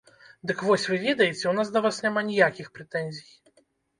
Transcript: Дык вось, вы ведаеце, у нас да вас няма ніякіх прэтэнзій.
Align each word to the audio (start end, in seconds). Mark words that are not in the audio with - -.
Дык 0.51 0.61
вось, 0.67 0.85
вы 0.91 0.97
ведаеце, 1.07 1.43
у 1.51 1.53
нас 1.59 1.67
да 1.77 1.83
вас 1.87 2.01
няма 2.05 2.23
ніякіх 2.31 2.71
прэтэнзій. 2.79 3.29